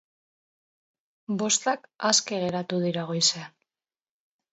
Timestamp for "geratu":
2.45-2.79